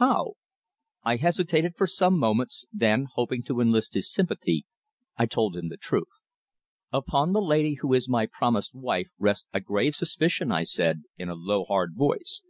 "How?" 0.00 0.32
I 1.04 1.14
hesitated 1.14 1.76
for 1.76 1.86
some 1.86 2.18
moments, 2.18 2.66
then, 2.72 3.06
hoping 3.14 3.44
to 3.44 3.60
enlist 3.60 3.94
his 3.94 4.12
sympathy, 4.12 4.66
I 5.16 5.26
told 5.26 5.54
him 5.54 5.68
the 5.68 5.76
truth. 5.76 6.08
"Upon 6.92 7.32
the 7.32 7.40
lady 7.40 7.74
who 7.74 7.94
is 7.94 8.08
my 8.08 8.26
promised 8.26 8.74
wife 8.74 9.10
rests 9.16 9.46
a 9.54 9.60
grave 9.60 9.94
suspicion," 9.94 10.50
I 10.50 10.64
said, 10.64 11.04
in 11.16 11.28
a 11.28 11.36
low, 11.36 11.62
hard 11.62 11.94
voice. 11.94 12.42